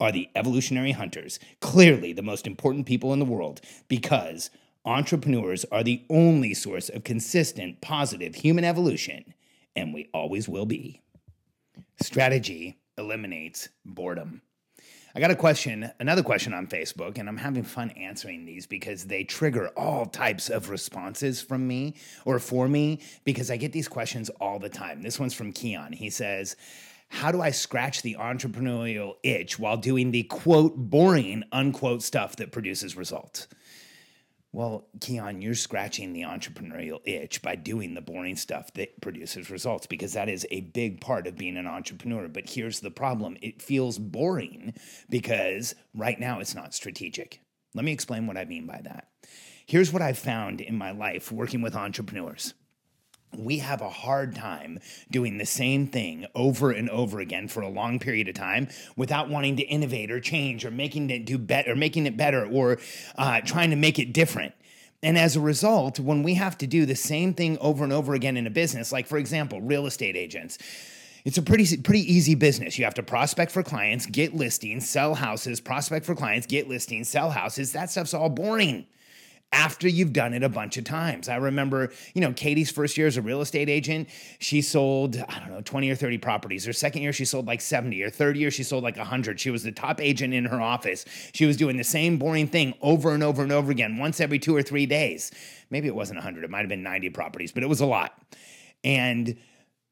are 0.00 0.10
the 0.10 0.28
evolutionary 0.34 0.92
hunters, 0.92 1.38
clearly 1.60 2.12
the 2.12 2.22
most 2.22 2.46
important 2.46 2.86
people 2.86 3.12
in 3.12 3.18
the 3.18 3.24
world, 3.24 3.60
because 3.88 4.50
entrepreneurs 4.84 5.64
are 5.70 5.84
the 5.84 6.02
only 6.08 6.54
source 6.54 6.88
of 6.88 7.04
consistent, 7.04 7.80
positive 7.80 8.34
human 8.34 8.64
evolution, 8.64 9.34
and 9.76 9.92
we 9.92 10.08
always 10.14 10.48
will 10.48 10.66
be. 10.66 11.02
Strategy 12.00 12.78
eliminates 12.96 13.68
boredom. 13.84 14.42
I 15.12 15.18
got 15.18 15.32
a 15.32 15.36
question, 15.36 15.90
another 15.98 16.22
question 16.22 16.54
on 16.54 16.68
Facebook, 16.68 17.18
and 17.18 17.28
I'm 17.28 17.36
having 17.36 17.64
fun 17.64 17.90
answering 17.90 18.44
these 18.44 18.66
because 18.66 19.04
they 19.04 19.24
trigger 19.24 19.68
all 19.76 20.06
types 20.06 20.48
of 20.48 20.70
responses 20.70 21.42
from 21.42 21.66
me 21.66 21.96
or 22.24 22.38
for 22.38 22.68
me 22.68 23.00
because 23.24 23.50
I 23.50 23.56
get 23.56 23.72
these 23.72 23.88
questions 23.88 24.30
all 24.40 24.60
the 24.60 24.68
time. 24.68 25.02
This 25.02 25.18
one's 25.18 25.34
from 25.34 25.52
Keon. 25.52 25.92
He 25.92 26.10
says, 26.10 26.54
how 27.10 27.32
do 27.32 27.42
I 27.42 27.50
scratch 27.50 28.02
the 28.02 28.16
entrepreneurial 28.18 29.16
itch 29.22 29.58
while 29.58 29.76
doing 29.76 30.12
the 30.12 30.22
quote 30.22 30.76
boring 30.76 31.42
unquote 31.52 32.02
stuff 32.02 32.36
that 32.36 32.52
produces 32.52 32.96
results? 32.96 33.48
Well, 34.52 34.86
Keon, 35.00 35.42
you're 35.42 35.54
scratching 35.54 36.12
the 36.12 36.22
entrepreneurial 36.22 37.00
itch 37.04 37.42
by 37.42 37.56
doing 37.56 37.94
the 37.94 38.00
boring 38.00 38.36
stuff 38.36 38.72
that 38.74 39.00
produces 39.00 39.50
results 39.50 39.86
because 39.86 40.12
that 40.14 40.28
is 40.28 40.46
a 40.50 40.62
big 40.62 41.00
part 41.00 41.26
of 41.26 41.36
being 41.36 41.56
an 41.56 41.66
entrepreneur. 41.66 42.28
But 42.28 42.48
here's 42.48 42.80
the 42.80 42.90
problem 42.90 43.36
it 43.42 43.60
feels 43.60 43.98
boring 43.98 44.74
because 45.08 45.74
right 45.94 46.18
now 46.18 46.38
it's 46.40 46.54
not 46.54 46.74
strategic. 46.74 47.40
Let 47.74 47.84
me 47.84 47.92
explain 47.92 48.26
what 48.26 48.36
I 48.36 48.44
mean 48.44 48.66
by 48.66 48.80
that. 48.84 49.08
Here's 49.66 49.92
what 49.92 50.02
I've 50.02 50.18
found 50.18 50.60
in 50.60 50.76
my 50.76 50.92
life 50.92 51.30
working 51.30 51.60
with 51.60 51.76
entrepreneurs 51.76 52.54
we 53.36 53.58
have 53.58 53.80
a 53.80 53.88
hard 53.88 54.34
time 54.34 54.78
doing 55.10 55.38
the 55.38 55.46
same 55.46 55.86
thing 55.86 56.26
over 56.34 56.70
and 56.70 56.90
over 56.90 57.20
again 57.20 57.48
for 57.48 57.60
a 57.60 57.68
long 57.68 57.98
period 57.98 58.28
of 58.28 58.34
time 58.34 58.68
without 58.96 59.28
wanting 59.28 59.56
to 59.56 59.62
innovate 59.62 60.10
or 60.10 60.20
change 60.20 60.64
or 60.64 60.70
making 60.70 61.10
it 61.10 61.24
do 61.24 61.38
better 61.38 61.72
or 61.72 61.76
making 61.76 62.06
it 62.06 62.16
better 62.16 62.46
or 62.46 62.78
uh, 63.16 63.40
trying 63.40 63.70
to 63.70 63.76
make 63.76 63.98
it 63.98 64.12
different 64.12 64.52
and 65.02 65.16
as 65.16 65.36
a 65.36 65.40
result 65.40 66.00
when 66.00 66.22
we 66.22 66.34
have 66.34 66.58
to 66.58 66.66
do 66.66 66.84
the 66.84 66.96
same 66.96 67.32
thing 67.32 67.56
over 67.58 67.84
and 67.84 67.92
over 67.92 68.14
again 68.14 68.36
in 68.36 68.46
a 68.46 68.50
business 68.50 68.92
like 68.92 69.06
for 69.06 69.18
example 69.18 69.60
real 69.60 69.86
estate 69.86 70.16
agents 70.16 70.58
it's 71.24 71.38
a 71.38 71.42
pretty 71.42 71.76
pretty 71.76 72.00
easy 72.12 72.34
business. 72.34 72.78
You 72.78 72.84
have 72.84 72.94
to 72.94 73.02
prospect 73.02 73.52
for 73.52 73.62
clients, 73.62 74.06
get 74.06 74.34
listings, 74.34 74.88
sell 74.88 75.14
houses, 75.14 75.60
prospect 75.60 76.06
for 76.06 76.14
clients, 76.14 76.46
get 76.46 76.66
listings, 76.66 77.10
sell 77.10 77.30
houses. 77.30 77.72
That 77.72 77.90
stuff's 77.90 78.14
all 78.14 78.30
boring 78.30 78.86
after 79.52 79.88
you've 79.88 80.12
done 80.12 80.32
it 80.32 80.42
a 80.42 80.48
bunch 80.48 80.76
of 80.76 80.84
times. 80.84 81.28
I 81.28 81.36
remember, 81.36 81.92
you 82.14 82.20
know, 82.20 82.32
Katie's 82.32 82.70
first 82.70 82.96
year 82.96 83.08
as 83.08 83.16
a 83.16 83.22
real 83.22 83.40
estate 83.40 83.68
agent, 83.68 84.08
she 84.38 84.62
sold, 84.62 85.16
I 85.16 85.40
don't 85.40 85.50
know, 85.50 85.60
20 85.60 85.90
or 85.90 85.96
30 85.96 86.18
properties. 86.18 86.64
Her 86.64 86.72
second 86.72 87.02
year, 87.02 87.12
she 87.12 87.24
sold 87.24 87.46
like 87.46 87.60
70. 87.60 88.00
Her 88.00 88.10
third 88.10 88.36
year, 88.36 88.50
she 88.50 88.62
sold 88.62 88.84
like 88.84 88.96
100. 88.96 89.40
She 89.40 89.50
was 89.50 89.64
the 89.64 89.72
top 89.72 90.00
agent 90.00 90.34
in 90.34 90.44
her 90.44 90.60
office. 90.60 91.04
She 91.32 91.46
was 91.46 91.56
doing 91.56 91.76
the 91.76 91.84
same 91.84 92.16
boring 92.16 92.46
thing 92.46 92.74
over 92.80 93.12
and 93.12 93.22
over 93.22 93.42
and 93.42 93.50
over 93.50 93.72
again, 93.72 93.98
once 93.98 94.20
every 94.20 94.38
two 94.38 94.54
or 94.54 94.62
three 94.62 94.86
days. 94.86 95.32
Maybe 95.68 95.88
it 95.88 95.94
wasn't 95.94 96.18
100, 96.18 96.44
it 96.44 96.50
might 96.50 96.60
have 96.60 96.68
been 96.68 96.82
90 96.82 97.10
properties, 97.10 97.52
but 97.52 97.62
it 97.62 97.68
was 97.68 97.80
a 97.80 97.86
lot. 97.86 98.12
And 98.84 99.36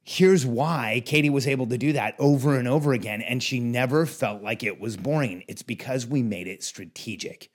here's 0.04 0.47
why 0.47 1.02
Katie 1.04 1.30
was 1.30 1.47
able 1.47 1.66
to 1.66 1.78
do 1.78 1.92
that 1.92 2.14
over 2.18 2.56
and 2.56 2.68
over 2.68 2.92
again. 2.92 3.22
And 3.22 3.42
she 3.42 3.60
never 3.60 4.06
felt 4.06 4.42
like 4.42 4.62
it 4.62 4.80
was 4.80 4.97
boring. 4.97 5.44
It's 5.48 5.62
because 5.62 6.06
we 6.06 6.22
made 6.22 6.47
it 6.47 6.62
strategic. 6.62 7.50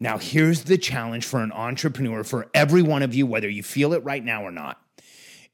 Now, 0.00 0.18
here's 0.18 0.64
the 0.64 0.78
challenge 0.78 1.24
for 1.24 1.40
an 1.40 1.52
entrepreneur, 1.52 2.24
for 2.24 2.48
every 2.52 2.82
one 2.82 3.02
of 3.02 3.14
you, 3.14 3.26
whether 3.26 3.48
you 3.48 3.62
feel 3.62 3.92
it 3.92 4.04
right 4.04 4.24
now 4.24 4.42
or 4.42 4.50
not. 4.50 4.80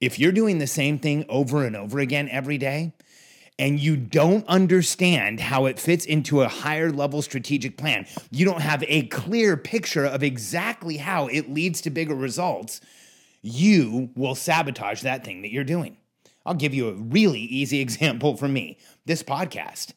If 0.00 0.18
you're 0.18 0.32
doing 0.32 0.58
the 0.58 0.66
same 0.66 0.98
thing 0.98 1.26
over 1.28 1.64
and 1.64 1.76
over 1.76 1.98
again 1.98 2.28
every 2.30 2.56
day, 2.56 2.94
and 3.58 3.78
you 3.78 3.94
don't 3.94 4.46
understand 4.48 5.38
how 5.38 5.66
it 5.66 5.78
fits 5.78 6.06
into 6.06 6.40
a 6.40 6.48
higher 6.48 6.90
level 6.90 7.20
strategic 7.20 7.76
plan, 7.76 8.06
you 8.30 8.46
don't 8.46 8.62
have 8.62 8.82
a 8.88 9.02
clear 9.08 9.58
picture 9.58 10.06
of 10.06 10.22
exactly 10.22 10.96
how 10.96 11.26
it 11.26 11.50
leads 11.50 11.82
to 11.82 11.90
bigger 11.90 12.14
results, 12.14 12.80
you 13.42 14.10
will 14.16 14.34
sabotage 14.34 15.02
that 15.02 15.24
thing 15.24 15.42
that 15.42 15.52
you're 15.52 15.62
doing. 15.62 15.98
I'll 16.46 16.54
give 16.54 16.72
you 16.72 16.88
a 16.88 16.94
really 16.94 17.40
easy 17.40 17.80
example 17.82 18.38
from 18.38 18.54
me 18.54 18.78
this 19.04 19.22
podcast. 19.22 19.92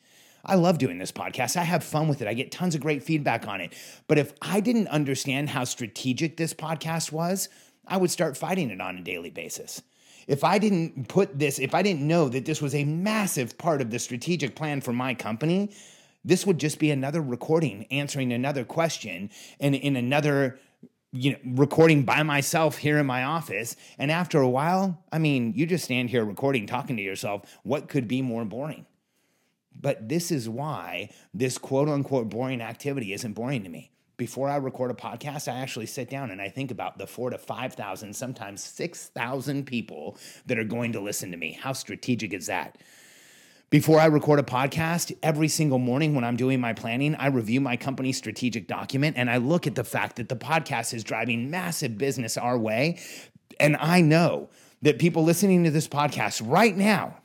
I 0.46 0.56
love 0.56 0.78
doing 0.78 0.98
this 0.98 1.12
podcast. 1.12 1.56
I 1.56 1.64
have 1.64 1.84
fun 1.84 2.08
with 2.08 2.22
it. 2.22 2.28
I 2.28 2.34
get 2.34 2.52
tons 2.52 2.76
of 2.76 2.82
great 2.82 3.04
feedback 3.04 3.48
on 3.48 3.62
it. 3.62 3.74
But 4.08 4.18
if 4.18 4.34
I 4.42 4.60
didn't 4.60 4.90
understand 4.90 5.50
how 5.50 5.64
strategic 5.64 6.36
this 6.36 6.54
podcast 6.54 7.12
was, 7.12 7.48
I 7.88 7.98
would 7.98 8.12
start 8.12 8.36
fighting 8.36 8.70
it 8.70 8.82
on 8.82 8.98
a 8.98 9.02
daily 9.02 9.30
basis. 9.30 9.82
If 10.28 10.44
I 10.44 10.58
didn't 10.58 11.08
put 11.08 11.38
this, 11.38 11.60
if 11.60 11.74
I 11.74 11.82
didn't 11.82 12.08
know 12.08 12.30
that 12.30 12.46
this 12.46 12.62
was 12.62 12.76
a 12.76 12.84
massive 12.84 13.58
part 13.58 13.82
of 13.82 13.90
the 13.90 14.00
strategic 14.00 14.56
plan 14.56 14.82
for 14.82 14.94
my 14.94 15.14
company, 15.14 15.72
this 16.26 16.46
would 16.46 16.60
just 16.60 16.80
be 16.80 16.92
another 16.92 17.22
recording 17.22 17.86
answering 17.92 18.32
another 18.32 18.64
question 18.64 19.30
and 19.60 19.76
in 19.76 19.96
another 19.96 20.60
you 21.12 21.32
know 21.32 21.38
recording 21.46 22.04
by 22.04 22.24
myself 22.24 22.78
here 22.78 22.98
in 22.98 23.06
my 23.06 23.24
office 23.24 23.76
and 24.00 24.10
after 24.10 24.40
a 24.40 24.50
while 24.50 25.04
i 25.12 25.20
mean 25.20 25.54
you 25.56 25.68
just 25.68 25.86
stand 25.86 26.10
here 26.10 26.26
recording 26.26 26.66
talking 26.66 26.98
to 26.98 27.04
yourself 27.04 27.60
what 27.62 27.88
could 27.88 28.08
be 28.08 28.22
more 28.22 28.44
boring 28.46 28.86
but 29.84 30.08
this 30.08 30.32
is 30.32 30.50
why 30.50 31.10
this 31.34 31.60
quote 31.60 31.90
unquote 31.90 32.30
boring 32.30 32.62
activity 32.62 33.14
isn't 33.14 33.34
boring 33.34 33.64
to 33.64 33.70
me. 33.70 33.92
Before 34.16 34.48
I 34.48 34.56
record 34.56 34.90
a 34.92 34.94
podcast, 34.94 35.52
I 35.52 35.58
actually 35.58 35.88
sit 35.88 36.10
down 36.10 36.32
and 36.32 36.42
I 36.42 36.48
think 36.48 36.72
about 36.72 36.98
the 36.98 37.06
four 37.06 37.30
to 37.30 37.38
5,000, 37.38 38.16
sometimes 38.16 38.64
6,000 38.64 39.66
people 39.66 40.18
that 40.46 40.58
are 40.58 40.64
going 40.64 40.94
to 40.94 41.02
listen 41.02 41.32
to 41.32 41.38
me. 41.38 41.52
How 41.52 41.74
strategic 41.74 42.34
is 42.34 42.46
that? 42.48 42.78
Before 43.70 44.00
I 44.00 44.06
record 44.06 44.40
a 44.40 44.44
podcast, 44.44 45.18
every 45.22 45.48
single 45.50 45.80
morning 45.80 46.16
when 46.16 46.24
I'm 46.24 46.38
doing 46.38 46.62
my 46.62 46.74
planning, 46.74 47.16
I 47.16 47.28
review 47.28 47.60
my 47.60 47.76
company's 47.76 48.18
strategic 48.18 48.68
document 48.68 49.18
and 49.18 49.30
I 49.30 49.38
look 49.38 49.68
at 49.68 49.76
the 49.76 49.84
fact 49.84 50.16
that 50.16 50.30
the 50.30 50.36
podcast 50.36 50.94
is 50.94 51.04
driving 51.04 51.50
massive 51.50 51.98
business 51.98 52.38
our 52.38 52.58
way. 52.58 53.00
And 53.60 53.76
I 53.78 54.00
know 54.00 54.50
that 54.84 55.00
people 55.00 55.24
listening 55.24 55.64
to 55.66 55.72
this 55.72 55.88
podcast 55.88 56.42
right 56.46 56.78
now, 56.78 57.18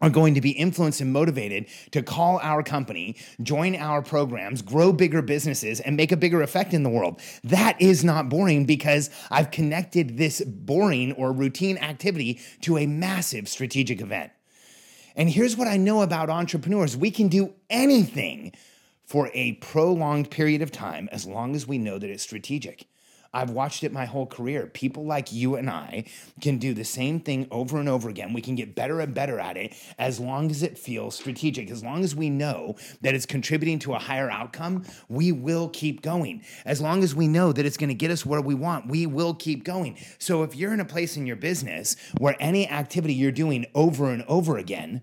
are 0.00 0.10
going 0.10 0.34
to 0.34 0.40
be 0.40 0.50
influenced 0.50 1.00
and 1.00 1.12
motivated 1.12 1.66
to 1.90 2.02
call 2.02 2.38
our 2.42 2.62
company, 2.62 3.16
join 3.42 3.74
our 3.76 4.02
programs, 4.02 4.62
grow 4.62 4.92
bigger 4.92 5.22
businesses, 5.22 5.80
and 5.80 5.96
make 5.96 6.12
a 6.12 6.16
bigger 6.16 6.42
effect 6.42 6.72
in 6.72 6.82
the 6.82 6.90
world. 6.90 7.20
That 7.44 7.80
is 7.80 8.04
not 8.04 8.28
boring 8.28 8.64
because 8.64 9.10
I've 9.30 9.50
connected 9.50 10.16
this 10.16 10.40
boring 10.42 11.12
or 11.12 11.32
routine 11.32 11.78
activity 11.78 12.40
to 12.62 12.78
a 12.78 12.86
massive 12.86 13.48
strategic 13.48 14.00
event. 14.00 14.32
And 15.16 15.28
here's 15.28 15.56
what 15.56 15.66
I 15.66 15.76
know 15.76 16.02
about 16.02 16.30
entrepreneurs 16.30 16.96
we 16.96 17.10
can 17.10 17.28
do 17.28 17.54
anything 17.68 18.52
for 19.04 19.30
a 19.34 19.54
prolonged 19.54 20.30
period 20.30 20.62
of 20.62 20.70
time 20.70 21.08
as 21.10 21.26
long 21.26 21.56
as 21.56 21.66
we 21.66 21.78
know 21.78 21.98
that 21.98 22.10
it's 22.10 22.22
strategic. 22.22 22.86
I've 23.32 23.50
watched 23.50 23.84
it 23.84 23.92
my 23.92 24.06
whole 24.06 24.26
career. 24.26 24.66
People 24.66 25.04
like 25.04 25.32
you 25.32 25.56
and 25.56 25.68
I 25.68 26.04
can 26.40 26.58
do 26.58 26.72
the 26.72 26.84
same 26.84 27.20
thing 27.20 27.46
over 27.50 27.78
and 27.78 27.88
over 27.88 28.08
again. 28.08 28.32
We 28.32 28.40
can 28.40 28.54
get 28.54 28.74
better 28.74 29.00
and 29.00 29.14
better 29.14 29.38
at 29.38 29.56
it 29.56 29.74
as 29.98 30.18
long 30.18 30.50
as 30.50 30.62
it 30.62 30.78
feels 30.78 31.14
strategic. 31.14 31.70
As 31.70 31.84
long 31.84 32.02
as 32.02 32.16
we 32.16 32.30
know 32.30 32.76
that 33.02 33.14
it's 33.14 33.26
contributing 33.26 33.78
to 33.80 33.94
a 33.94 33.98
higher 33.98 34.30
outcome, 34.30 34.84
we 35.08 35.30
will 35.32 35.68
keep 35.68 36.00
going. 36.00 36.42
As 36.64 36.80
long 36.80 37.02
as 37.02 37.14
we 37.14 37.28
know 37.28 37.52
that 37.52 37.66
it's 37.66 37.76
going 37.76 37.88
to 37.88 37.94
get 37.94 38.10
us 38.10 38.24
where 38.24 38.40
we 38.40 38.54
want, 38.54 38.88
we 38.88 39.06
will 39.06 39.34
keep 39.34 39.62
going. 39.62 39.98
So 40.18 40.42
if 40.42 40.56
you're 40.56 40.72
in 40.72 40.80
a 40.80 40.86
place 40.86 41.16
in 41.16 41.26
your 41.26 41.36
business 41.36 41.96
where 42.18 42.36
any 42.40 42.68
activity 42.68 43.12
you're 43.14 43.30
doing 43.30 43.66
over 43.74 44.10
and 44.10 44.24
over 44.26 44.56
again 44.56 45.02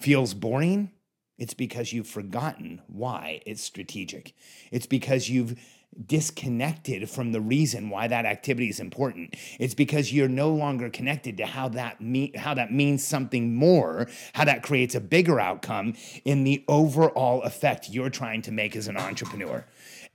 feels 0.00 0.34
boring, 0.34 0.90
it's 1.38 1.54
because 1.54 1.92
you've 1.92 2.08
forgotten 2.08 2.82
why 2.88 3.42
it's 3.46 3.62
strategic. 3.62 4.34
It's 4.72 4.86
because 4.86 5.30
you've 5.30 5.58
disconnected 6.06 7.08
from 7.10 7.32
the 7.32 7.40
reason 7.40 7.90
why 7.90 8.06
that 8.08 8.24
activity 8.24 8.68
is 8.68 8.80
important. 8.80 9.34
It's 9.58 9.74
because 9.74 10.12
you're 10.12 10.28
no 10.28 10.50
longer 10.50 10.90
connected 10.90 11.36
to 11.38 11.46
how 11.46 11.68
that 11.70 11.98
how 12.36 12.54
that 12.54 12.72
means 12.72 13.04
something 13.04 13.54
more, 13.54 14.08
how 14.34 14.44
that 14.44 14.62
creates 14.62 14.94
a 14.94 15.00
bigger 15.00 15.40
outcome 15.40 15.94
in 16.24 16.44
the 16.44 16.64
overall 16.68 17.42
effect 17.42 17.90
you're 17.90 18.10
trying 18.10 18.42
to 18.42 18.52
make 18.52 18.76
as 18.76 18.88
an 18.88 18.96
entrepreneur. 18.96 19.64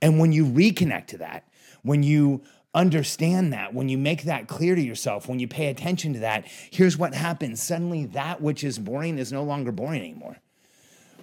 And 0.00 0.18
when 0.18 0.32
you 0.32 0.46
reconnect 0.46 1.06
to 1.08 1.18
that, 1.18 1.48
when 1.82 2.02
you 2.02 2.42
understand 2.74 3.52
that, 3.52 3.72
when 3.72 3.88
you 3.88 3.96
make 3.96 4.24
that 4.24 4.48
clear 4.48 4.74
to 4.74 4.82
yourself, 4.82 5.28
when 5.28 5.38
you 5.38 5.46
pay 5.46 5.68
attention 5.68 6.12
to 6.14 6.18
that, 6.20 6.46
here's 6.70 6.98
what 6.98 7.14
happens. 7.14 7.62
Suddenly 7.62 8.06
that 8.06 8.40
which 8.40 8.64
is 8.64 8.78
boring 8.78 9.18
is 9.18 9.32
no 9.32 9.44
longer 9.44 9.70
boring 9.70 10.00
anymore 10.00 10.38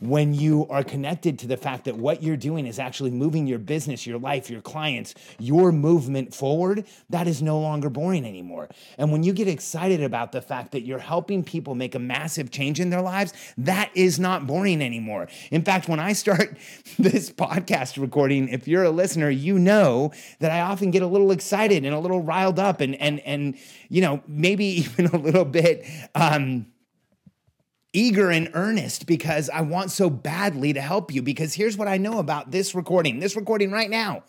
when 0.02 0.34
you 0.34 0.66
are 0.70 0.84
connected 0.84 1.38
to 1.40 1.48
the 1.48 1.56
fact 1.56 1.86
that 1.86 1.96
what 1.96 2.24
you're 2.24 2.36
doing 2.36 2.66
is 2.66 2.80
actually 2.80 3.12
moving 3.12 3.46
your 3.46 3.60
business, 3.60 4.08
your 4.08 4.18
life, 4.18 4.50
your 4.50 4.62
clients, 4.62 5.14
your 5.38 5.72
movement 5.72 6.34
forward, 6.34 6.86
that 7.12 7.28
is 7.28 7.42
no 7.42 7.60
longer 7.60 7.88
boring 7.88 8.26
anymore. 8.26 8.68
And 8.98 9.12
when 9.12 9.22
you 9.22 9.32
get 9.32 9.48
excited 9.48 10.02
about 10.02 10.32
the 10.32 10.42
fact 10.42 10.72
that 10.72 10.82
you're 10.82 10.98
helping 10.98 11.44
people 11.44 11.76
make 11.76 11.94
a 11.94 12.00
massive 12.00 12.50
change 12.50 12.80
in 12.80 12.90
their 12.90 13.02
lives, 13.02 13.32
that 13.60 13.92
is 13.94 14.20
not 14.20 14.48
boring 14.48 14.82
anymore. 14.82 15.28
In 15.52 15.62
fact, 15.62 15.88
when 15.88 16.00
I 16.00 16.14
start 16.14 16.58
this 16.98 17.30
podcast 17.30 18.02
recording, 18.02 18.50
if 18.50 18.68
you're 18.68 18.84
a 18.84 18.90
listener, 18.90 19.30
you 19.30 19.60
know 19.60 20.12
that 20.40 20.52
I 20.52 20.62
often 20.62 20.90
get 20.90 21.04
a 21.04 21.08
little 21.08 21.32
excited 21.32 21.86
and 21.86 21.94
a 21.94 22.00
little 22.00 22.24
riled 22.24 22.58
up 22.58 22.82
and 22.82 22.96
and 22.96 23.20
and 23.20 23.56
you 23.88 24.02
know, 24.02 24.24
maybe 24.28 24.66
even 24.82 25.06
a 25.06 25.18
little 25.18 25.46
bit 25.46 25.86
um 26.16 26.66
eager 27.94 28.30
and 28.30 28.50
earnest 28.54 29.06
because 29.06 29.50
I 29.50 29.62
want 29.62 29.92
so 29.92 30.10
badly 30.10 30.74
to 30.74 30.82
help 30.82 31.14
you. 31.14 31.22
Because 31.22 31.54
here's 31.54 31.78
what 31.78 31.88
I 31.88 31.98
know 31.98 32.20
about 32.20 32.52
this 32.52 32.74
recording, 32.74 33.20
this 33.20 33.36
recording 33.36 33.72
right 33.72 33.90
now. 33.90 34.24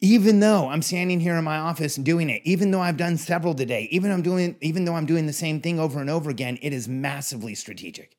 Even 0.00 0.38
though 0.38 0.68
I'm 0.68 0.82
standing 0.82 1.18
here 1.18 1.34
in 1.34 1.42
my 1.42 1.58
office 1.58 1.96
and 1.96 2.06
doing 2.06 2.30
it, 2.30 2.40
even 2.44 2.70
though 2.70 2.80
I've 2.80 2.96
done 2.96 3.16
several 3.16 3.54
today, 3.54 3.88
even 3.90 4.12
I'm 4.12 4.22
doing, 4.22 4.56
even 4.60 4.84
though 4.84 4.94
I'm 4.94 5.06
doing 5.06 5.26
the 5.26 5.32
same 5.32 5.60
thing 5.60 5.80
over 5.80 6.00
and 6.00 6.08
over 6.08 6.30
again, 6.30 6.56
it 6.62 6.72
is 6.72 6.86
massively 6.86 7.56
strategic. 7.56 8.16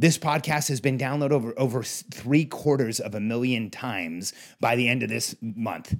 This 0.00 0.16
podcast 0.16 0.68
has 0.68 0.80
been 0.80 0.96
downloaded 0.96 1.32
over 1.32 1.54
over 1.58 1.82
three 1.82 2.44
quarters 2.44 3.00
of 3.00 3.16
a 3.16 3.20
million 3.20 3.70
times 3.70 4.32
by 4.60 4.76
the 4.76 4.88
end 4.88 5.02
of 5.02 5.08
this 5.08 5.34
month. 5.42 5.96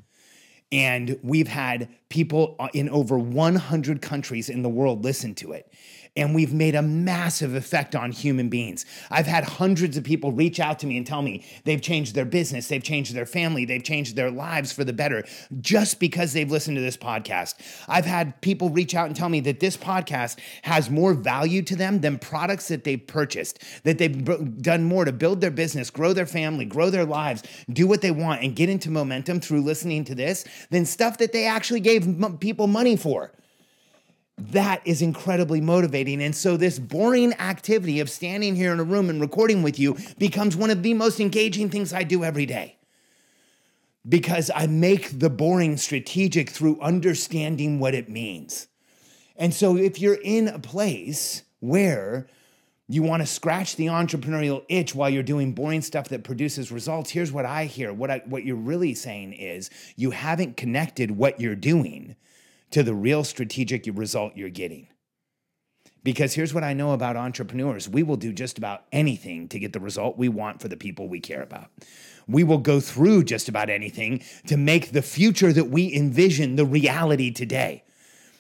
And 0.71 1.19
we've 1.23 1.49
had 1.49 1.89
people 2.09 2.55
uh, 2.61 2.69
in 2.73 2.89
over 2.91 3.19
100 3.19 4.01
countries 4.03 4.49
in 4.49 4.63
the 4.63 4.69
world 4.69 5.03
listen 5.03 5.35
to 5.37 5.53
it 5.53 5.73
and 6.17 6.35
we've 6.35 6.53
made 6.53 6.75
a 6.75 6.83
massive 6.83 7.55
effect 7.55 7.95
on 7.95 8.13
human 8.13 8.49
beings. 8.49 8.85
I've 9.11 9.27
had 9.27 9.45
hundreds 9.45 9.97
of 9.97 10.05
people 10.05 10.33
reach 10.33 10.61
out 10.61 10.79
to 10.81 10.87
me 10.87 10.97
and 10.97 11.07
tell 11.07 11.23
me 11.23 11.45
they've 11.65 11.81
changed 11.81 12.15
their 12.15 12.25
business, 12.25 12.69
they've 12.69 12.83
changed 12.83 13.15
their 13.15 13.27
family, 13.27 13.65
they've 13.65 13.83
changed 13.83 14.17
their 14.17 14.31
lives 14.31 14.73
for 14.73 14.85
the 14.85 14.93
better 14.93 15.25
just 15.61 16.01
because 16.01 16.33
they've 16.33 16.51
listened 16.51 16.77
to 16.77 16.81
this 16.81 16.97
podcast. 16.97 17.55
I've 17.89 18.05
had 18.05 18.41
people 18.41 18.71
reach 18.71 18.95
out 18.95 19.07
and 19.07 19.17
tell 19.17 19.29
me 19.29 19.41
that 19.41 19.61
this 19.61 19.77
podcast 19.77 20.39
has 20.63 20.91
more 20.91 21.15
value 21.15 21.63
to 21.63 21.77
them 21.77 22.01
than 22.01 22.19
products 22.19 22.69
that 22.69 22.85
they've 22.85 23.05
purchased, 23.05 23.63
that 23.85 23.99
they've 23.99 24.63
done 24.63 24.85
more 24.85 25.05
to 25.05 25.13
build 25.13 25.41
their 25.41 25.51
business, 25.51 25.91
grow 25.91 26.13
their 26.13 26.27
family, 26.27 26.65
grow 26.65 26.91
their 26.91 27.05
lives, 27.05 27.43
do 27.73 27.87
what 27.87 28.01
they 28.01 28.11
want, 28.11 28.43
and 28.43 28.57
get 28.57 28.69
into 28.69 28.91
momentum 28.91 29.41
through 29.41 29.63
listening 29.63 30.05
to 30.05 30.15
this 30.15 30.45
than 30.71 30.85
stuff 30.85 31.19
that 31.19 31.33
they 31.33 31.47
actually 31.47 31.81
gave 31.81 32.07
people 32.41 32.67
money 32.67 32.97
for 32.97 33.33
that 34.39 34.83
is 34.85 35.03
incredibly 35.03 35.61
motivating. 35.61 36.23
And 36.23 36.35
so, 36.35 36.57
this 36.57 36.79
boring 36.79 37.33
activity 37.35 38.01
of 38.01 38.09
standing 38.09 38.55
here 38.55 38.73
in 38.73 38.81
a 38.81 38.85
room 38.85 39.11
and 39.11 39.21
recording 39.21 39.63
with 39.63 39.79
you 39.79 39.97
becomes 40.19 40.57
one 40.57 40.71
of 40.71 40.83
the 40.83 40.95
most 40.95 41.21
engaging 41.21 41.71
things 41.71 41.93
I 41.93 42.05
do 42.05 42.25
every 42.25 42.47
day. 42.47 42.77
Because 44.09 44.51
I 44.55 44.67
make 44.67 45.19
the 45.19 45.29
boring 45.29 45.77
strategic 45.77 46.51
through 46.51 46.81
understanding 46.81 47.79
what 47.79 47.95
it 47.95 48.09
means. 48.09 48.69
And 49.37 49.53
so, 49.53 49.77
if 49.77 50.01
you're 50.01 50.19
in 50.23 50.49
a 50.49 50.59
place 50.59 51.43
where 51.61 52.29
you 52.91 53.03
want 53.03 53.21
to 53.21 53.27
scratch 53.27 53.77
the 53.77 53.87
entrepreneurial 53.87 54.65
itch 54.69 54.95
while 54.95 55.11
you're 55.11 55.23
doing 55.23 55.53
boring 55.53 55.83
stuff 55.83 56.09
that 56.09 56.25
produces 56.25 56.73
results, 56.73 57.11
here's 57.11 57.33
what 57.33 57.45
I 57.45 57.67
hear. 57.67 57.93
What, 57.93 58.11
I, 58.11 58.23
what 58.25 58.45
you're 58.45 58.57
really 58.57 58.95
saying 58.95 59.35
is 59.35 59.69
you 59.97 60.11
haven't 60.11 60.57
connected 60.57 61.11
what 61.11 61.39
you're 61.39 61.55
doing 61.55 62.17
to 62.71 62.83
the 62.83 62.95
real 62.95 63.25
strategic 63.25 63.85
result 63.93 64.37
you're 64.37 64.51
getting. 64.51 64.89
Because 66.05 66.35
here's 66.35 66.55
what 66.55 66.65
I 66.65 66.75
know 66.75 66.93
about 66.93 67.17
entrepreneurs 67.17 67.89
we 67.89 68.03
will 68.03 68.17
do 68.17 68.33
just 68.33 68.57
about 68.57 68.85
anything 68.93 69.49
to 69.49 69.59
get 69.59 69.73
the 69.73 69.81
result 69.81 70.17
we 70.17 70.29
want 70.29 70.61
for 70.61 70.69
the 70.69 70.77
people 70.77 71.09
we 71.09 71.21
care 71.21 71.43
about. 71.43 71.71
We 72.27 72.45
will 72.45 72.59
go 72.59 72.81
through 72.81 73.25
just 73.25 73.49
about 73.49 73.71
anything 73.71 74.23
to 74.47 74.57
make 74.57 74.93
the 74.93 75.03
future 75.03 75.53
that 75.53 75.71
we 75.71 75.93
envision 75.95 76.57
the 76.57 76.67
reality 76.67 77.31
today. 77.31 77.85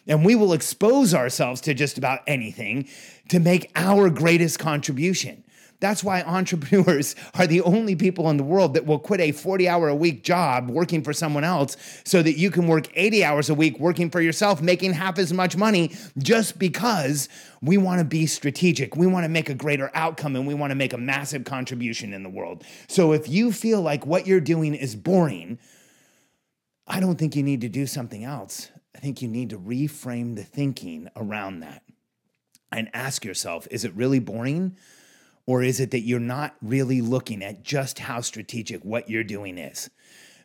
And 0.06 0.24
we 0.24 0.34
will 0.34 0.52
expose 0.52 1.12
ourselves 1.14 1.60
to 1.62 1.74
just 1.74 1.98
about 1.98 2.20
anything 2.26 2.88
to 3.28 3.38
make 3.38 3.70
our 3.76 4.08
greatest 4.08 4.58
contribution. 4.58 5.44
That's 5.80 6.02
why 6.02 6.22
entrepreneurs 6.22 7.14
are 7.34 7.46
the 7.46 7.60
only 7.62 7.94
people 7.94 8.28
in 8.30 8.36
the 8.36 8.44
world 8.44 8.74
that 8.74 8.86
will 8.86 8.98
quit 8.98 9.20
a 9.20 9.32
40 9.32 9.68
hour 9.68 9.88
a 9.88 9.94
week 9.94 10.24
job 10.24 10.70
working 10.70 11.02
for 11.02 11.12
someone 11.12 11.44
else 11.44 11.76
so 12.04 12.22
that 12.22 12.36
you 12.36 12.50
can 12.50 12.66
work 12.66 12.88
80 12.94 13.24
hours 13.24 13.48
a 13.50 13.54
week 13.54 13.78
working 13.78 14.10
for 14.10 14.20
yourself, 14.20 14.60
making 14.60 14.94
half 14.94 15.18
as 15.18 15.32
much 15.32 15.56
money 15.56 15.92
just 16.18 16.58
because 16.58 17.28
we 17.62 17.76
want 17.76 18.00
to 18.00 18.04
be 18.04 18.26
strategic. 18.26 18.96
We 18.96 19.06
want 19.06 19.24
to 19.24 19.28
make 19.28 19.48
a 19.48 19.54
greater 19.54 19.90
outcome 19.94 20.34
and 20.36 20.46
we 20.46 20.54
want 20.54 20.70
to 20.72 20.76
make 20.76 20.92
a 20.92 20.98
massive 20.98 21.44
contribution 21.44 22.12
in 22.12 22.22
the 22.22 22.30
world. 22.30 22.64
So 22.88 23.12
if 23.12 23.28
you 23.28 23.52
feel 23.52 23.80
like 23.80 24.04
what 24.04 24.26
you're 24.26 24.40
doing 24.40 24.74
is 24.74 24.96
boring, 24.96 25.58
I 26.86 27.00
don't 27.00 27.18
think 27.18 27.36
you 27.36 27.42
need 27.42 27.60
to 27.60 27.68
do 27.68 27.86
something 27.86 28.24
else. 28.24 28.70
I 28.96 28.98
think 28.98 29.22
you 29.22 29.28
need 29.28 29.50
to 29.50 29.58
reframe 29.58 30.34
the 30.34 30.42
thinking 30.42 31.08
around 31.14 31.60
that 31.60 31.82
and 32.72 32.90
ask 32.92 33.24
yourself 33.24 33.68
is 33.70 33.84
it 33.84 33.94
really 33.94 34.18
boring? 34.18 34.76
Or 35.48 35.62
is 35.62 35.80
it 35.80 35.92
that 35.92 36.00
you're 36.00 36.20
not 36.20 36.56
really 36.60 37.00
looking 37.00 37.42
at 37.42 37.62
just 37.62 38.00
how 38.00 38.20
strategic 38.20 38.84
what 38.84 39.08
you're 39.08 39.24
doing 39.24 39.56
is? 39.56 39.88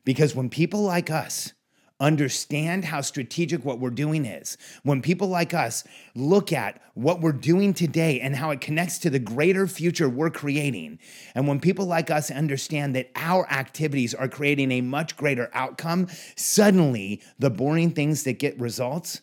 Because 0.06 0.34
when 0.34 0.50
people 0.50 0.82
like 0.82 1.12
us 1.12 1.52
understand 2.00 2.86
how 2.86 3.02
strategic 3.02 3.66
what 3.66 3.82
we're 3.82 3.90
doing 3.90 4.26
is, 4.26 4.58
when 4.84 5.02
people 5.02 5.28
like 5.28 5.54
us 5.54 5.84
look 6.16 6.54
at 6.54 6.82
what 6.94 7.20
we're 7.20 7.34
doing 7.34 7.74
today 7.74 8.22
and 8.22 8.34
how 8.34 8.52
it 8.52 8.62
connects 8.62 8.98
to 9.00 9.10
the 9.10 9.20
greater 9.20 9.68
future 9.68 10.08
we're 10.08 10.30
creating, 10.30 11.00
and 11.36 11.50
when 11.50 11.60
people 11.60 11.86
like 11.86 12.10
us 12.10 12.32
understand 12.32 12.96
that 12.96 13.12
our 13.18 13.46
activities 13.52 14.14
are 14.14 14.30
creating 14.30 14.72
a 14.72 14.80
much 14.80 15.18
greater 15.18 15.50
outcome, 15.54 16.08
suddenly 16.38 17.22
the 17.40 17.50
boring 17.50 17.92
things 17.92 18.24
that 18.24 18.40
get 18.40 18.58
results 18.58 19.20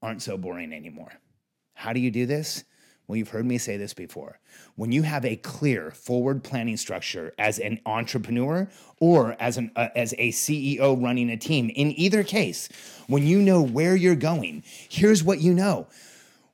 aren't 0.00 0.22
so 0.22 0.38
boring 0.38 0.72
anymore. 0.72 1.10
How 1.74 1.92
do 1.92 1.98
you 1.98 2.12
do 2.12 2.24
this? 2.24 2.62
Well, 3.08 3.16
you've 3.16 3.30
heard 3.30 3.46
me 3.46 3.56
say 3.56 3.78
this 3.78 3.94
before. 3.94 4.38
When 4.76 4.92
you 4.92 5.02
have 5.02 5.24
a 5.24 5.36
clear 5.36 5.90
forward 5.92 6.44
planning 6.44 6.76
structure 6.76 7.32
as 7.38 7.58
an 7.58 7.80
entrepreneur 7.86 8.68
or 9.00 9.34
as 9.40 9.56
an 9.56 9.72
uh, 9.74 9.88
as 9.96 10.12
a 10.18 10.30
CEO 10.30 11.02
running 11.02 11.30
a 11.30 11.38
team, 11.38 11.70
in 11.70 11.98
either 11.98 12.22
case, 12.22 12.68
when 13.06 13.26
you 13.26 13.40
know 13.40 13.62
where 13.62 13.96
you're 13.96 14.14
going, 14.14 14.62
here's 14.90 15.24
what 15.24 15.40
you 15.40 15.54
know. 15.54 15.86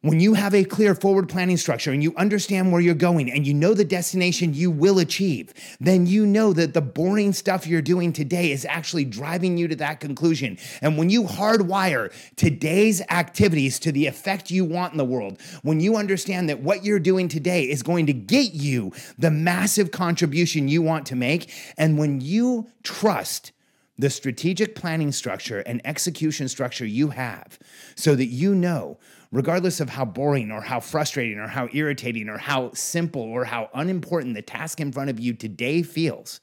When 0.05 0.21
you 0.21 0.35
have 0.35 0.55
a 0.55 0.65
clear 0.65 0.95
forward 0.95 1.31
planning 1.31 1.57
structure 1.57 1.91
and 1.91 2.03
you 2.03 2.13
understand 2.19 2.71
where 2.71 2.81
you're 2.83 2.95
going 2.95 3.33
and 3.33 3.47
you 3.47 3.55
know 3.55 3.73
the 3.73 3.87
destination 3.87 4.53
you 4.53 4.71
will 4.71 4.99
achieve, 4.99 5.55
then 5.81 6.07
you 6.07 6.27
know 6.27 6.53
that 6.53 6.75
the 6.75 6.83
boring 6.83 7.33
stuff 7.33 7.67
you're 7.67 7.81
doing 7.81 8.13
today 8.13 8.53
is 8.53 8.67
actually 8.67 9.07
driving 9.07 9.57
you 9.57 9.67
to 9.67 9.77
that 9.77 10.01
conclusion. 10.01 10.59
And 10.83 10.99
when 10.99 11.09
you 11.09 11.23
hardwire 11.23 12.13
today's 12.37 13.01
activities 13.09 13.79
to 13.79 13.93
the 13.93 14.07
effect 14.07 14.51
you 14.51 14.67
want 14.67 14.93
in 14.93 14.99
the 14.99 15.07
world, 15.07 15.41
when 15.63 15.81
you 15.81 15.97
understand 15.97 16.51
that 16.51 16.61
what 16.61 16.85
you're 16.85 16.99
doing 16.99 17.27
today 17.27 17.63
is 17.63 17.83
going 17.83 18.05
to 18.05 18.13
get 18.13 18.53
you 18.53 18.93
the 19.17 19.31
massive 19.31 19.91
contribution 19.91 20.69
you 20.69 20.83
want 20.83 21.07
to 21.07 21.17
make, 21.17 21.51
and 21.79 21.97
when 21.97 22.21
you 22.21 22.69
trust 22.83 23.53
the 23.97 24.11
strategic 24.11 24.75
planning 24.75 25.13
structure 25.13 25.61
and 25.61 25.81
execution 25.87 26.49
structure 26.49 26.85
you 26.85 27.11
have 27.11 27.59
so 27.95 28.15
that 28.15 28.27
you 28.27 28.55
know 28.55 28.99
regardless 29.35 29.81
of 29.81 29.91
how 29.91 30.05
boring 30.05 30.53
or 30.53 30.61
how 30.61 30.79
frustrating 30.79 31.39
or 31.39 31.49
how 31.49 31.69
irritating 31.73 32.29
or 32.29 32.39
how 32.39 32.73
simple 32.73 33.21
or 33.21 33.45
how 33.45 33.69
unimportant 33.75 34.35
the 34.35 34.43
task 34.43 34.81
in 34.81 34.93
front 34.93 35.11
of 35.11 35.19
you 35.19 35.35
today 35.35 35.83
feels, 35.83 36.41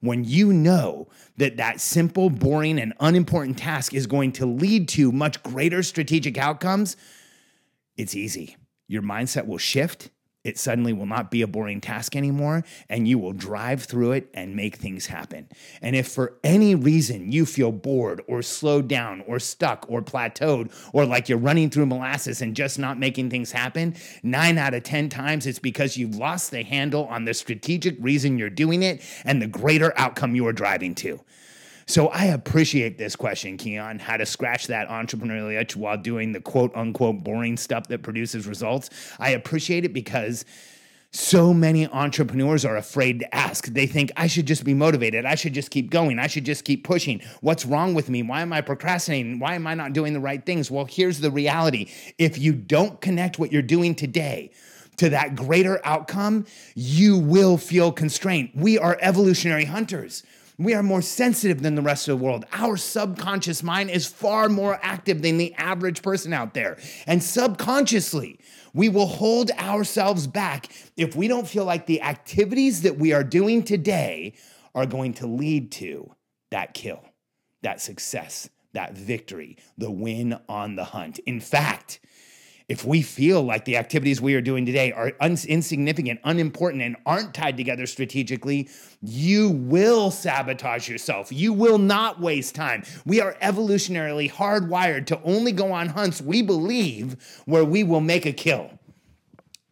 when 0.00 0.24
you 0.24 0.52
know 0.52 1.08
that 1.36 1.56
that 1.56 1.80
simple, 1.80 2.28
boring, 2.28 2.80
and 2.80 2.92
unimportant 2.98 3.56
task 3.56 3.94
is 3.94 4.08
going 4.08 4.32
to 4.32 4.46
lead 4.46 4.88
to 4.88 5.12
much 5.12 5.40
greater 5.44 5.80
strategic 5.82 6.36
outcomes, 6.36 6.96
it's 7.96 8.16
easy. 8.16 8.56
Your 8.88 9.02
mindset 9.02 9.46
will 9.46 9.58
shift 9.58 10.10
it 10.44 10.58
suddenly 10.58 10.92
will 10.92 11.06
not 11.06 11.30
be 11.30 11.42
a 11.42 11.46
boring 11.46 11.80
task 11.80 12.14
anymore, 12.14 12.64
and 12.88 13.08
you 13.08 13.18
will 13.18 13.32
drive 13.32 13.82
through 13.84 14.12
it 14.12 14.28
and 14.34 14.54
make 14.54 14.76
things 14.76 15.06
happen. 15.06 15.48
And 15.82 15.96
if 15.96 16.08
for 16.08 16.38
any 16.44 16.74
reason 16.74 17.32
you 17.32 17.44
feel 17.44 17.72
bored 17.72 18.22
or 18.26 18.42
slowed 18.42 18.88
down 18.88 19.22
or 19.26 19.38
stuck 19.38 19.84
or 19.88 20.00
plateaued 20.00 20.72
or 20.92 21.04
like 21.04 21.28
you're 21.28 21.38
running 21.38 21.70
through 21.70 21.86
molasses 21.86 22.40
and 22.40 22.54
just 22.54 22.78
not 22.78 22.98
making 22.98 23.30
things 23.30 23.52
happen, 23.52 23.94
nine 24.22 24.58
out 24.58 24.74
of 24.74 24.84
10 24.84 25.08
times 25.08 25.46
it's 25.46 25.58
because 25.58 25.96
you've 25.96 26.16
lost 26.16 26.50
the 26.50 26.62
handle 26.62 27.04
on 27.06 27.24
the 27.24 27.34
strategic 27.34 27.96
reason 28.00 28.38
you're 28.38 28.48
doing 28.48 28.82
it 28.82 29.02
and 29.24 29.42
the 29.42 29.46
greater 29.46 29.92
outcome 29.96 30.34
you 30.34 30.46
are 30.46 30.52
driving 30.52 30.94
to. 30.94 31.20
So 31.88 32.08
I 32.08 32.26
appreciate 32.26 32.98
this 32.98 33.16
question, 33.16 33.56
Keon, 33.56 33.98
how 33.98 34.18
to 34.18 34.26
scratch 34.26 34.66
that 34.66 34.90
entrepreneurial 34.90 35.58
itch 35.58 35.74
while 35.74 35.96
doing 35.96 36.32
the 36.32 36.40
quote 36.40 36.70
unquote 36.76 37.24
boring 37.24 37.56
stuff 37.56 37.88
that 37.88 38.02
produces 38.02 38.46
results. 38.46 38.90
I 39.18 39.30
appreciate 39.30 39.86
it 39.86 39.94
because 39.94 40.44
so 41.12 41.54
many 41.54 41.86
entrepreneurs 41.86 42.66
are 42.66 42.76
afraid 42.76 43.20
to 43.20 43.34
ask. 43.34 43.68
They 43.68 43.86
think, 43.86 44.12
I 44.18 44.26
should 44.26 44.44
just 44.44 44.64
be 44.64 44.74
motivated. 44.74 45.24
I 45.24 45.34
should 45.34 45.54
just 45.54 45.70
keep 45.70 45.88
going. 45.88 46.18
I 46.18 46.26
should 46.26 46.44
just 46.44 46.66
keep 46.66 46.84
pushing. 46.84 47.22
What's 47.40 47.64
wrong 47.64 47.94
with 47.94 48.10
me? 48.10 48.22
Why 48.22 48.42
am 48.42 48.52
I 48.52 48.60
procrastinating? 48.60 49.38
Why 49.38 49.54
am 49.54 49.66
I 49.66 49.72
not 49.72 49.94
doing 49.94 50.12
the 50.12 50.20
right 50.20 50.44
things? 50.44 50.70
Well, 50.70 50.84
here's 50.84 51.20
the 51.20 51.30
reality 51.30 51.90
if 52.18 52.36
you 52.36 52.52
don't 52.52 53.00
connect 53.00 53.38
what 53.38 53.50
you're 53.50 53.62
doing 53.62 53.94
today, 53.94 54.50
to 54.98 55.08
that 55.08 55.36
greater 55.36 55.80
outcome, 55.84 56.44
you 56.74 57.16
will 57.16 57.56
feel 57.56 57.92
constrained. 57.92 58.50
We 58.54 58.76
are 58.78 58.98
evolutionary 59.00 59.64
hunters. 59.64 60.22
We 60.60 60.74
are 60.74 60.82
more 60.82 61.02
sensitive 61.02 61.62
than 61.62 61.76
the 61.76 61.82
rest 61.82 62.08
of 62.08 62.18
the 62.18 62.24
world. 62.24 62.44
Our 62.52 62.76
subconscious 62.76 63.62
mind 63.62 63.90
is 63.90 64.08
far 64.08 64.48
more 64.48 64.80
active 64.82 65.22
than 65.22 65.38
the 65.38 65.54
average 65.54 66.02
person 66.02 66.32
out 66.32 66.52
there. 66.52 66.78
And 67.06 67.22
subconsciously, 67.22 68.40
we 68.74 68.88
will 68.88 69.06
hold 69.06 69.52
ourselves 69.52 70.26
back 70.26 70.68
if 70.96 71.14
we 71.14 71.28
don't 71.28 71.46
feel 71.46 71.64
like 71.64 71.86
the 71.86 72.02
activities 72.02 72.82
that 72.82 72.98
we 72.98 73.12
are 73.12 73.22
doing 73.22 73.62
today 73.62 74.34
are 74.74 74.86
going 74.86 75.14
to 75.14 75.28
lead 75.28 75.70
to 75.72 76.12
that 76.50 76.74
kill, 76.74 77.04
that 77.62 77.80
success, 77.80 78.50
that 78.72 78.94
victory, 78.94 79.56
the 79.76 79.92
win 79.92 80.40
on 80.48 80.74
the 80.74 80.84
hunt. 80.84 81.20
In 81.20 81.40
fact, 81.40 82.00
if 82.68 82.84
we 82.84 83.00
feel 83.00 83.42
like 83.42 83.64
the 83.64 83.78
activities 83.78 84.20
we 84.20 84.34
are 84.34 84.42
doing 84.42 84.66
today 84.66 84.92
are 84.92 85.12
un- 85.20 85.38
insignificant, 85.48 86.20
unimportant, 86.24 86.82
and 86.82 86.96
aren't 87.06 87.32
tied 87.32 87.56
together 87.56 87.86
strategically, 87.86 88.68
you 89.00 89.48
will 89.48 90.10
sabotage 90.10 90.86
yourself. 90.86 91.32
You 91.32 91.54
will 91.54 91.78
not 91.78 92.20
waste 92.20 92.54
time. 92.54 92.82
We 93.06 93.22
are 93.22 93.34
evolutionarily 93.40 94.30
hardwired 94.30 95.06
to 95.06 95.22
only 95.22 95.52
go 95.52 95.72
on 95.72 95.88
hunts 95.88 96.20
we 96.20 96.42
believe 96.42 97.42
where 97.46 97.64
we 97.64 97.84
will 97.84 98.02
make 98.02 98.26
a 98.26 98.32
kill. 98.32 98.70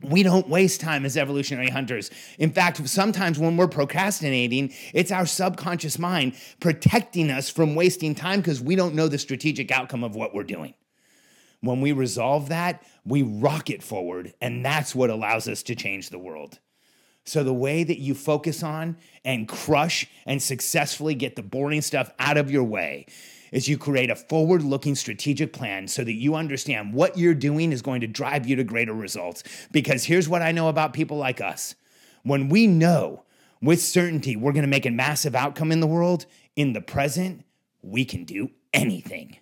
We 0.03 0.23
don't 0.23 0.49
waste 0.49 0.81
time 0.81 1.05
as 1.05 1.17
evolutionary 1.17 1.69
hunters. 1.69 2.11
In 2.39 2.51
fact, 2.51 2.87
sometimes 2.89 3.39
when 3.39 3.57
we're 3.57 3.69
procrastinating, 3.69 4.73
it's 4.95 5.11
our 5.11 5.27
subconscious 5.27 5.99
mind 5.99 6.35
protecting 6.61 7.31
us 7.31 7.51
from 7.51 7.75
wasting 7.75 8.15
time 8.15 8.41
because 8.41 8.61
we 8.61 8.77
don't 8.77 8.95
know 8.95 9.09
the 9.09 9.19
strategic 9.19 9.71
outcome 9.71 10.05
of 10.05 10.15
what 10.15 10.35
we're 10.35 10.45
doing. 10.45 10.75
When 11.61 11.81
we 11.81 11.93
resolve 11.93 12.49
that, 12.49 12.83
we 13.05 13.23
rocket 13.23 13.83
forward, 13.83 14.35
and 14.41 14.65
that's 14.65 14.95
what 14.95 15.11
allows 15.11 15.49
us 15.49 15.63
to 15.65 15.75
change 15.75 16.11
the 16.11 16.19
world. 16.19 16.59
So, 17.25 17.43
the 17.43 17.53
way 17.53 17.83
that 17.83 17.99
you 17.99 18.15
focus 18.15 18.63
on 18.63 18.97
and 19.25 19.49
crush 19.49 20.07
and 20.27 20.41
successfully 20.41 21.15
get 21.17 21.35
the 21.35 21.43
boring 21.43 21.83
stuff 21.83 22.11
out 22.21 22.37
of 22.37 22.53
your 22.53 22.63
way 22.63 23.07
is 23.51 23.69
you 23.69 23.79
create 23.79 24.11
a 24.11 24.17
forward 24.17 24.63
looking 24.63 24.95
strategic 24.95 25.53
plan 25.53 25.89
so 25.89 26.05
that 26.05 26.13
you 26.13 26.35
understand 26.35 26.93
what 26.93 27.19
you're 27.19 27.35
doing 27.35 27.73
is 27.73 27.83
going 27.83 28.01
to 28.01 28.07
drive 28.07 28.47
you 28.47 28.55
to 28.57 28.65
greater 28.65 28.93
results. 28.93 29.43
Because 29.73 30.05
here's 30.05 30.29
what 30.29 30.43
I 30.43 30.53
know 30.53 30.69
about 30.69 30.93
people 30.93 31.17
like 31.17 31.41
us 31.41 31.75
when 32.23 32.49
we 32.49 32.67
know 32.67 33.25
with 33.61 33.81
certainty 33.81 34.37
we're 34.37 34.53
going 34.53 34.63
to 34.63 34.69
make 34.69 34.87
a 34.87 34.91
massive 34.91 35.35
outcome 35.35 35.73
in 35.73 35.81
the 35.81 35.87
world, 35.87 36.27
in 36.55 36.75
the 36.75 36.81
present, 36.81 37.45
we 37.83 38.05
can 38.05 38.25
do 38.25 38.51
anything. 38.73 39.37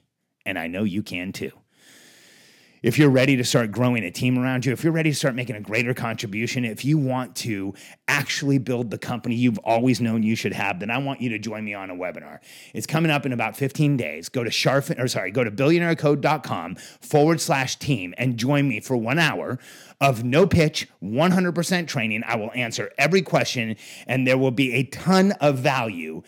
And 0.47 0.59
I 0.59 0.69
know 0.69 0.85
you 0.85 1.03
can 1.03 1.33
too 1.33 1.53
if 2.85 2.99
you're 2.99 3.09
ready 3.09 3.35
to 3.35 3.43
start 3.43 3.73
growing 3.73 4.05
a 4.05 4.11
team 4.11 4.39
around 4.39 4.67
you, 4.67 4.73
if 4.73 4.85
you're 4.85 4.93
ready 4.93 5.11
to 5.11 5.17
start 5.17 5.35
making 5.35 5.57
a 5.57 5.61
greater 5.61 5.95
contribution, 5.95 6.67
if 6.67 6.85
you 6.85 6.99
want 6.99 7.35
to 7.35 7.73
actually 8.09 8.59
build 8.59 8.91
the 8.91 8.99
company 8.99 9.35
you've 9.35 9.57
always 9.61 10.03
known 10.03 10.23
you 10.23 10.37
should 10.37 10.53
have, 10.53 10.81
then 10.81 10.91
I 10.91 10.99
want 10.99 11.23
you 11.23 11.31
to 11.31 11.39
join 11.39 11.65
me 11.65 11.73
on 11.73 11.89
a 11.89 11.95
webinar. 11.95 12.41
It's 12.75 12.87
coming 12.87 13.11
up 13.11 13.25
in 13.25 13.33
about 13.33 13.57
15 13.57 13.97
days. 13.97 14.29
Go 14.29 14.45
to 14.45 14.51
charfen 14.51 15.03
or 15.03 15.09
sorry, 15.09 15.31
go 15.31 15.43
to 15.43 15.51
billionairecode.com 15.51 16.75
forward 17.01 17.41
slash 17.41 17.77
team 17.77 18.13
and 18.19 18.37
join 18.37 18.69
me 18.69 18.81
for 18.81 18.99
one 18.99 19.19
hour 19.19 19.59
of 20.03 20.23
no 20.23 20.47
pitch, 20.47 20.87
100% 21.03 21.89
training. 21.89 22.23
I 22.27 22.37
will 22.37 22.51
answer 22.55 22.93
every 22.99 23.23
question 23.23 23.77
and 24.07 24.27
there 24.27 24.37
will 24.37 24.51
be 24.51 24.75
a 24.75 24.83
ton 24.83 25.33
of 25.41 25.57
value 25.57 26.23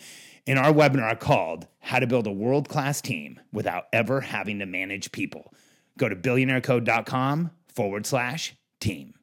in 0.47 0.57
our 0.57 0.73
webinar 0.73 1.19
called 1.19 1.67
How 1.81 1.99
to 1.99 2.07
Build 2.07 2.25
a 2.25 2.31
World 2.31 2.67
Class 2.67 2.99
Team 2.99 3.39
Without 3.53 3.85
Ever 3.93 4.21
Having 4.21 4.57
to 4.57 4.65
Manage 4.65 5.11
People. 5.11 5.53
Go 5.97 6.09
to 6.09 6.15
billionairecode.com 6.15 7.51
forward 7.67 8.05
slash 8.05 8.55
team. 8.79 9.16